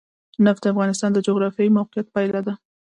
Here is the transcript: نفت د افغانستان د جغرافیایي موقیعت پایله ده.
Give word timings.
نفت 0.45 0.61
د 0.63 0.71
افغانستان 0.73 1.09
د 1.13 1.17
جغرافیایي 1.27 1.71
موقیعت 1.77 2.07
پایله 2.15 2.41
ده. 2.47 2.53